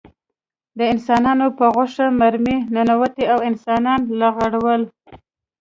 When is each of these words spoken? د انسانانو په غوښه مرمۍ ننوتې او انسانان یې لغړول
د 0.77 0.79
انسانانو 0.93 1.47
په 1.57 1.65
غوښه 1.75 2.05
مرمۍ 2.19 2.57
ننوتې 2.75 3.23
او 3.33 3.39
انسانان 3.49 4.01
یې 4.09 4.13
لغړول 4.21 4.81